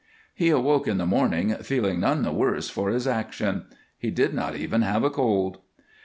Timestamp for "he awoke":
0.33-0.87